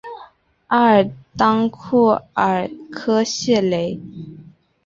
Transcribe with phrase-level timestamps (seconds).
[0.65, 1.07] 阿尔
[1.37, 3.99] 当库尔科谢雷。